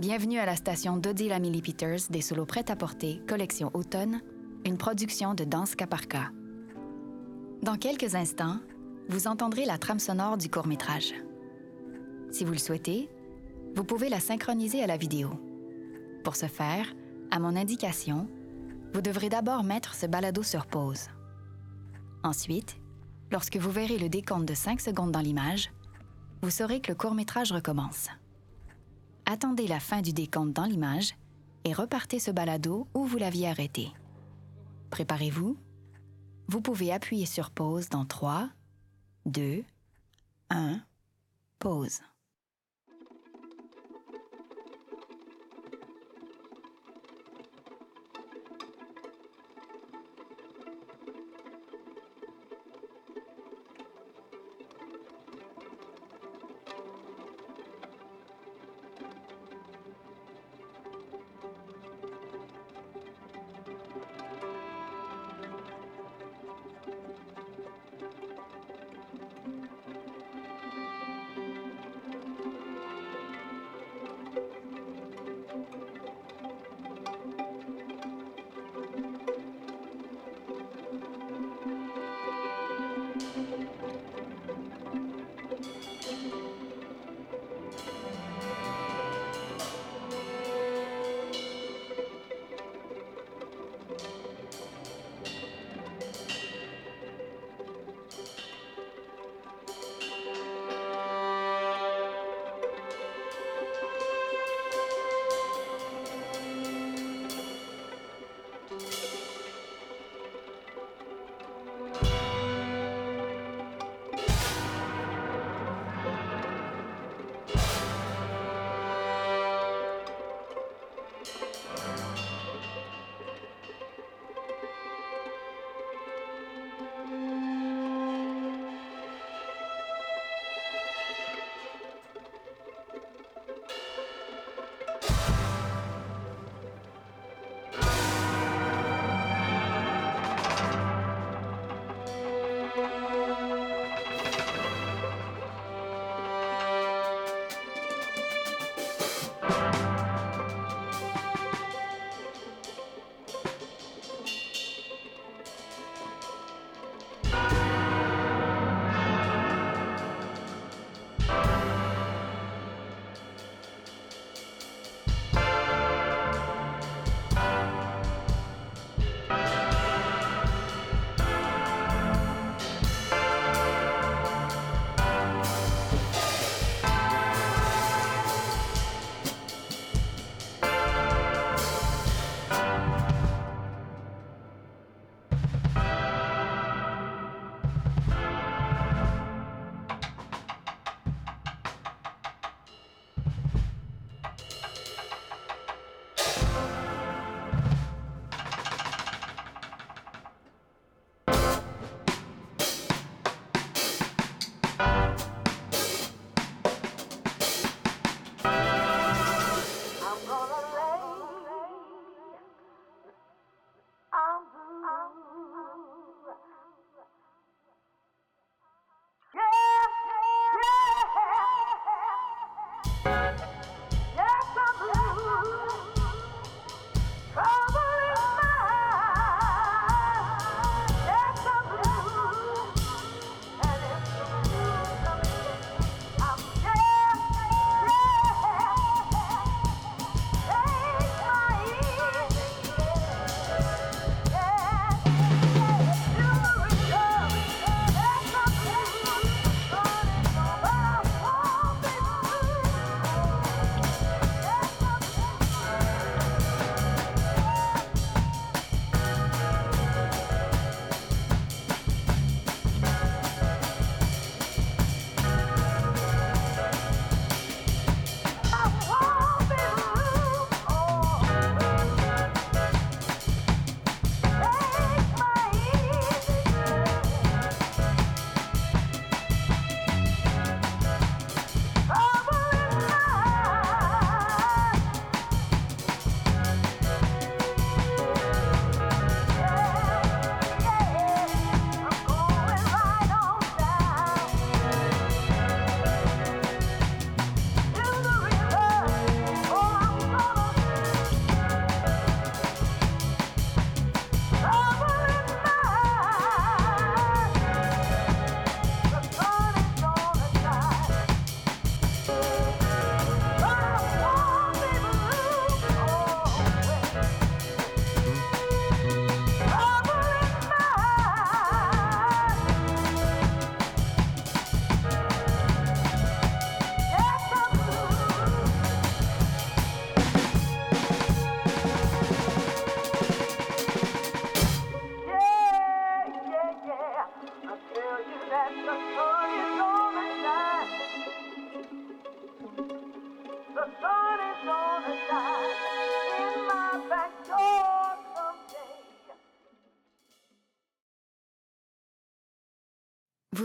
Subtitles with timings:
[0.00, 4.22] Bienvenue à la station d'Odile Lamilly Peters des solos prêts à porter, collection automne,
[4.64, 6.30] une production de Danse Caparca.
[7.62, 8.60] Dans quelques instants,
[9.10, 11.12] vous entendrez la trame sonore du court-métrage.
[12.30, 13.10] Si vous le souhaitez,
[13.76, 15.32] vous pouvez la synchroniser à la vidéo.
[16.24, 16.86] Pour ce faire,
[17.30, 18.26] à mon indication,
[18.94, 21.08] vous devrez d'abord mettre ce balado sur pause.
[22.24, 22.78] Ensuite,
[23.30, 25.70] lorsque vous verrez le décompte de 5 secondes dans l'image,
[26.40, 28.08] vous saurez que le court-métrage recommence.
[29.32, 31.14] Attendez la fin du décompte dans l'image
[31.62, 33.92] et repartez ce balado où vous l'aviez arrêté.
[34.90, 35.56] Préparez-vous.
[36.48, 38.48] Vous pouvez appuyer sur pause dans 3,
[39.26, 39.62] 2,
[40.50, 40.80] 1,
[41.60, 42.00] pause.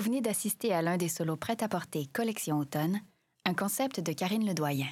[0.06, 3.02] Venez d'assister à l'un des solos prêt-à-porter Collection Automne,
[3.44, 4.88] un concept de Karine Ledoyen.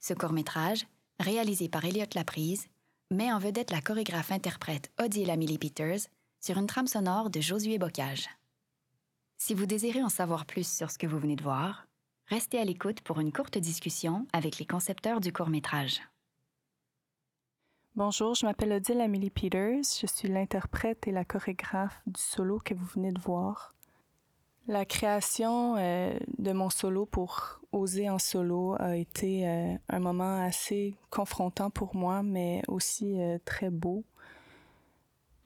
[0.00, 0.84] Ce court-métrage,
[1.20, 2.66] réalisé par Elliot Laprise,
[3.12, 6.08] met en vedette la chorégraphe-interprète Odile Amelie Peters
[6.40, 8.28] sur une trame sonore de Josué Bocage.
[9.38, 11.86] Si vous désirez en savoir plus sur ce que vous venez de voir,
[12.26, 16.00] restez à l'écoute pour une courte discussion avec les concepteurs du court-métrage.
[17.94, 19.84] Bonjour, je m'appelle Odile Amelie Peters.
[20.00, 23.72] Je suis l'interprète et la chorégraphe du solo que vous venez de voir.
[24.70, 30.44] La création euh, de mon solo pour oser en solo a été euh, un moment
[30.44, 34.04] assez confrontant pour moi, mais aussi euh, très beau.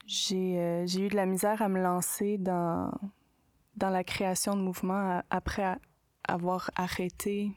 [0.07, 2.93] J'ai eu de la misère à me lancer dans,
[3.77, 5.79] dans la création de mouvements après
[6.29, 7.51] avoir arrêté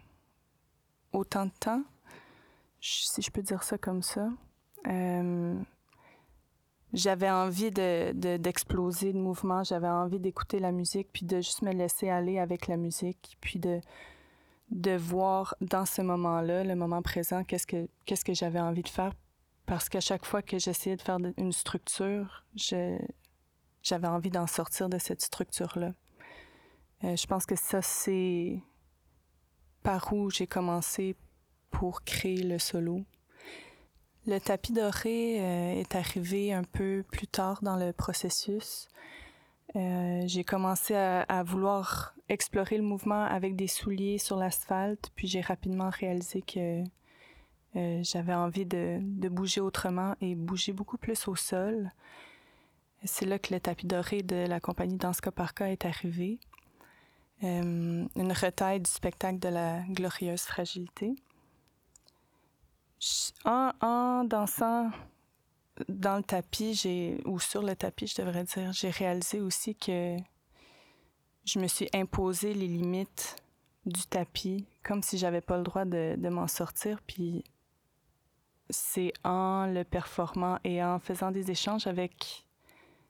[1.11, 1.83] autant de temps,
[2.79, 4.29] si je peux dire ça comme ça
[6.93, 11.71] j'avais envie de, d'exploser de, mouvement, j'avais envie d'écouter la musique, puis de juste me
[11.71, 13.81] laisser aller avec la musique, puis de,
[14.97, 19.13] voir dans ce moment-là, le moment présent, qu'est-ce que, qu'est-ce que j'avais envie de faire.
[19.65, 24.97] Parce qu'à chaque fois que j'essayais de faire une structure, j'avais envie d'en sortir de
[24.97, 25.93] cette structure-là.
[27.03, 28.61] Euh, je pense que ça, c'est
[29.83, 31.15] par où j'ai commencé
[31.69, 33.03] pour créer le solo.
[34.27, 38.89] Le tapis doré euh, est arrivé un peu plus tard dans le processus.
[39.77, 45.39] Euh, j'ai commencé à, vouloir explorer le mouvement avec des souliers sur l'asphalte, puis j'ai
[45.39, 46.83] rapidement réalisé que
[47.77, 51.89] euh, j'avais envie de, bouger autrement et bouger beaucoup plus au sol.
[53.05, 56.37] C'est là que le tapis doré de la compagnie Danska Parka est arrivé.
[57.43, 61.15] une retaille du spectacle de la glorieuse fragilité
[63.45, 64.91] en, dansant
[65.87, 70.17] dans le tapis, j'ai ou sur le tapis, je devrais dire, j'ai réalisé aussi que
[71.45, 73.35] je me suis imposé les limites
[73.85, 76.99] du tapis, comme si j'avais pas le droit de, m'en sortir.
[77.05, 77.43] Puis
[78.69, 82.43] c'est en le performant et en faisant des échanges avec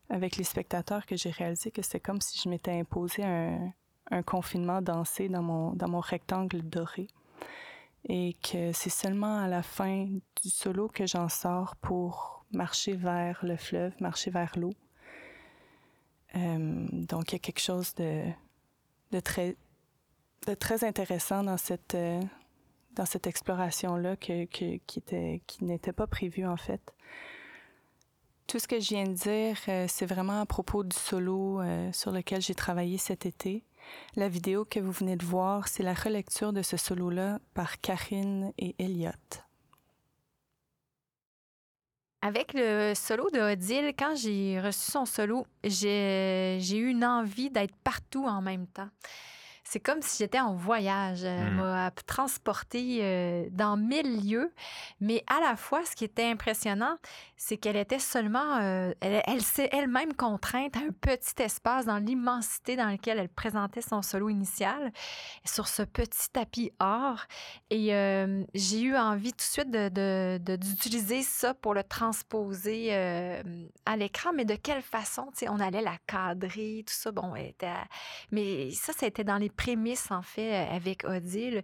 [0.10, 3.74] avec les spectateurs que j'ai réalisé que c'est comme si je m'étais imposé un,
[4.10, 7.08] un confinement dansé dans mon dans mon rectangle doré
[8.08, 10.06] et que c'est seulement à la fin
[10.42, 14.74] du solo que j'en sors pour marcher vers le fleuve, marcher vers l'eau.
[16.36, 18.24] Euh, donc il y a quelque chose de,
[19.20, 19.56] très,
[20.84, 22.22] intéressant dans cette, euh,
[23.26, 26.94] exploration-là qui, était, qui n'était pas prévu en fait.
[28.48, 31.62] Tout ce que je viens de dire, euh, c'est vraiment à propos du solo
[31.92, 33.64] sur lequel j'ai travaillé cet été.
[34.16, 38.52] La vidéo que vous venez de voir, c'est la relecture de ce solo-là par Karine
[38.58, 39.12] et Elliot.
[42.22, 47.76] Avec le solo de Odile, quand j'ai reçu son solo, j'ai eu une envie d'être
[47.84, 48.90] partout en même temps
[49.70, 51.26] c'est comme si j'étais en voyage.
[51.26, 51.58] Elle mmh.
[51.58, 54.54] m'a transportée euh, dans mille lieux.
[55.02, 56.98] Mais à la fois, ce qui était impressionnant,
[57.36, 62.78] c'est qu'elle était seulement, euh, elle, s'est elle-même contrainte à un petit espace dans l'immensité
[62.78, 64.94] dans lequel elle présentait son solo initial,
[65.44, 67.26] sur ce petit tapis or.
[67.70, 72.96] Et euh, j'ai eu envie tout de suite de, d'utiliser ça pour le transposer
[73.86, 74.32] à l'écran.
[74.34, 75.30] Mais de quelle façon?
[75.50, 77.12] On allait la cadrer, tout ça.
[77.12, 77.68] Bon, était
[78.32, 81.64] mais ça, été dans les prémisse, en fait, euh, avec Odile.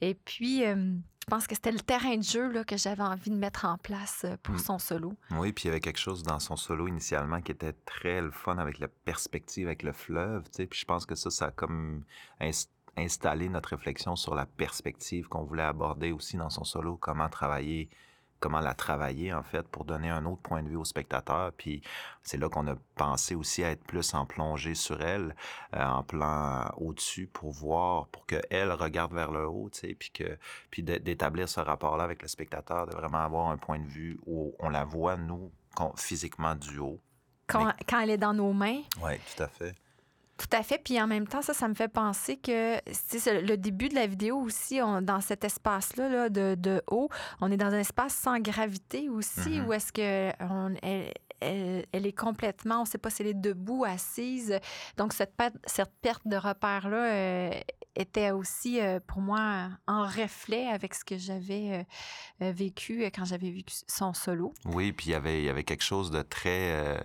[0.00, 3.30] Et puis, euh, je pense que c'était le terrain de jeu là, que j'avais envie
[3.30, 4.58] de mettre en place euh, pour mm.
[4.58, 5.12] son solo.
[5.32, 8.30] Oui, puis il y avait quelque chose dans son solo initialement qui était très le
[8.30, 10.44] fun avec la perspective, avec le fleuve.
[10.44, 10.66] Tu sais.
[10.66, 12.04] Puis je pense que ça, ça a comme
[12.96, 17.88] installé notre réflexion sur la perspective qu'on voulait aborder aussi dans son solo, comment travailler
[18.42, 21.52] comment la travailler en fait pour donner un autre point de vue au spectateur.
[21.52, 21.80] Puis
[22.22, 25.36] c'est là qu'on a pensé aussi à être plus en plongée sur elle,
[25.76, 30.10] euh, en plan au-dessus pour voir, pour qu'elle regarde vers le haut, tu sais, puis
[30.10, 30.36] que
[30.70, 34.54] puis d'établir ce rapport-là avec le spectateur, de vraiment avoir un point de vue où
[34.58, 35.52] on la voit nous
[35.96, 37.00] physiquement du haut.
[37.46, 38.82] Quand, quand elle est dans nos mains.
[39.02, 39.74] Oui, tout à fait.
[40.42, 40.78] Tout à fait.
[40.82, 44.38] Puis en même temps, ça, ça me fait penser que le début de la vidéo
[44.38, 47.08] aussi, dans cet espace-là de, haut,
[47.40, 49.66] on est dans un espace sans gravité aussi, mm-hmm.
[49.66, 50.32] où est-ce que
[51.42, 54.58] elle, est complètement, on ne sait pas si elle est debout, assise.
[54.96, 57.50] Donc cette perte, cette perte de repère-là euh,
[57.94, 61.84] était aussi euh, pour moi en reflet avec ce que j'avais
[62.40, 64.54] euh, vécu quand j'avais vécu son solo.
[64.64, 67.00] Oui, puis il y avait, il y avait quelque chose de très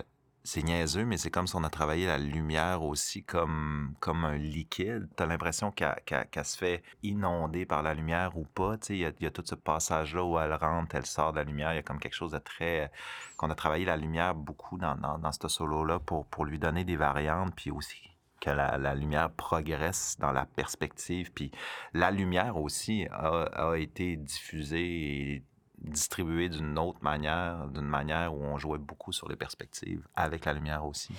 [0.47, 4.37] c'est niaiseux, mais c'est comme si on a travaillé la lumière aussi comme, comme un
[4.37, 5.09] liquide.
[5.17, 8.77] Tu as l'impression qu'elle se fait inonder par la lumière ou pas.
[8.89, 11.73] Il y a, tout ce passage-là où elle rentre, elle sort de la lumière.
[11.73, 12.89] Il y a comme quelque chose de très...
[13.35, 16.85] qu'on a travaillé la lumière beaucoup dans, dans, dans ce solo-là pour, pour lui donner
[16.85, 18.07] des variantes, puis aussi
[18.39, 21.33] que la, lumière progresse dans la perspective.
[21.33, 21.51] Puis
[21.93, 25.43] la lumière aussi a, été diffusée
[25.79, 30.53] distribué d'une autre manière, d'une manière où on jouait beaucoup sur les perspectives, avec la
[30.53, 31.13] lumière aussi.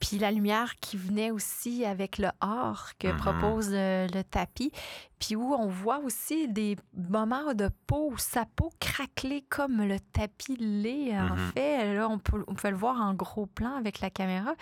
[0.00, 3.16] Puis la lumière qui venait aussi avec le or que mm-hmm.
[3.16, 4.70] propose le, le, tapis,
[5.18, 10.56] puis où on voit aussi des moments de peau sa peau craquelait comme le tapis
[10.56, 11.52] l'est, en mm-hmm.
[11.54, 11.94] fait.
[11.94, 14.54] Là, on peut, on peut le voir en gros plan avec la caméra.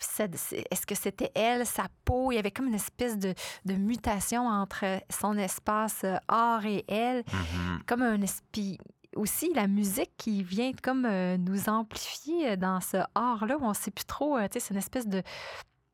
[0.00, 2.30] Est-ce que c'était elle, sa peau?
[2.32, 3.32] Il y avait comme une espèce de,
[3.64, 7.84] de mutation entre son espace euh, or et elle, mm-hmm.
[7.86, 8.78] comme un esprit
[9.20, 13.74] aussi la musique qui vient comme euh, nous amplifier dans ce art-là où on ne
[13.74, 15.22] sait plus trop, euh, tu c'est une espèce de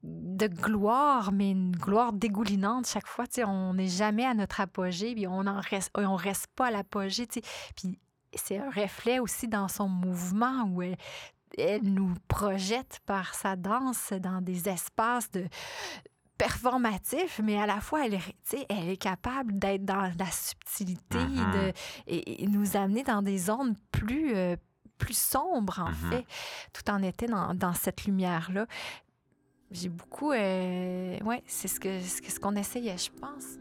[0.02, 3.24] de gloire, mais une gloire dégoulinante chaque fois.
[3.44, 7.26] On n'est jamais à notre apogée, puis on ne reste, on reste pas à l'apogée.
[7.26, 7.98] Puis
[8.34, 14.40] c'est un reflet aussi dans son mouvement où elle nous projette par sa danse dans
[14.40, 15.46] des espaces de
[16.38, 21.52] performatif, mais à la fois, elle est, elle est capable d'être dans la subtilité mm-hmm.
[21.52, 21.72] de,
[22.06, 24.56] et, nous amener dans des zones plus, euh,
[24.98, 26.10] plus sombres, en mm-hmm.
[26.10, 26.26] fait,
[26.72, 28.66] tout en étant dans, dans cette lumière-là.
[29.70, 30.32] J'ai beaucoup...
[30.32, 33.58] Euh, ouais, c'est ce qu'on ce, ce qu'on essayait, je pense.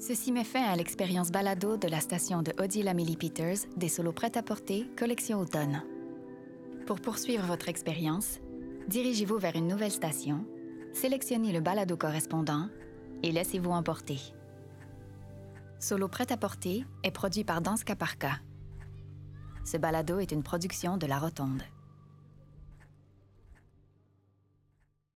[0.00, 4.12] Ceci met fin à l'expérience balado de la station de Odile Amélie Peters des solos
[4.12, 5.82] prêts à porter, collection automne.
[6.86, 8.38] Pour poursuivre votre expérience,
[8.88, 10.46] dirigez-vous vers une nouvelle station,
[10.94, 12.68] sélectionnez le balado correspondant
[13.22, 14.18] et laissez-vous emporter.
[15.78, 18.40] Solo prêt à porter est produit par Danska Parka.
[19.64, 21.62] Ce balado est une production de La Rotonde.